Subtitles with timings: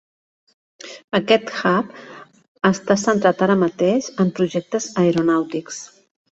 [1.19, 1.91] Aquest hub
[2.71, 5.83] està centrat ara mateix en projectes aeronàutics.